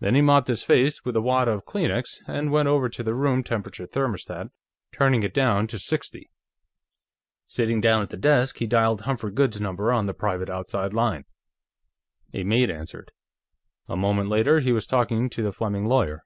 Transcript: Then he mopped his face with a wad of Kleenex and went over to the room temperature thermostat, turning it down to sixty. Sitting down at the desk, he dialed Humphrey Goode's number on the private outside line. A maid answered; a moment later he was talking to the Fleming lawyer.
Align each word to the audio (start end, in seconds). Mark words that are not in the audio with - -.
Then 0.00 0.16
he 0.16 0.20
mopped 0.20 0.48
his 0.48 0.64
face 0.64 1.04
with 1.04 1.14
a 1.14 1.20
wad 1.20 1.46
of 1.46 1.64
Kleenex 1.64 2.22
and 2.26 2.50
went 2.50 2.66
over 2.66 2.88
to 2.88 3.04
the 3.04 3.14
room 3.14 3.44
temperature 3.44 3.86
thermostat, 3.86 4.50
turning 4.90 5.22
it 5.22 5.32
down 5.32 5.68
to 5.68 5.78
sixty. 5.78 6.28
Sitting 7.46 7.80
down 7.80 8.02
at 8.02 8.10
the 8.10 8.16
desk, 8.16 8.56
he 8.58 8.66
dialed 8.66 9.02
Humphrey 9.02 9.30
Goode's 9.30 9.60
number 9.60 9.92
on 9.92 10.06
the 10.06 10.12
private 10.12 10.50
outside 10.50 10.92
line. 10.92 11.24
A 12.32 12.42
maid 12.42 12.68
answered; 12.68 13.12
a 13.86 13.96
moment 13.96 14.28
later 14.28 14.58
he 14.58 14.72
was 14.72 14.88
talking 14.88 15.30
to 15.30 15.42
the 15.44 15.52
Fleming 15.52 15.84
lawyer. 15.86 16.24